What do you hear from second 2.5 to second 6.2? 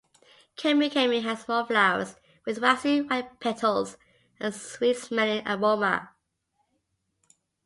waxy white petals and a sweet-smelling aroma.